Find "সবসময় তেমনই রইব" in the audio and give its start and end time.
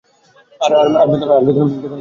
0.71-1.81